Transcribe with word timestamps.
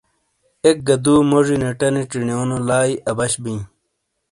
اک 0.65 0.77
گہ 0.87 0.95
دُو 1.03 1.13
موجی 1.29 1.55
نیٹانی 1.61 2.01
چینیونو 2.11 2.57
لائی 2.67 2.93
اَبش 3.11 3.33
بِیں۔ 3.43 3.61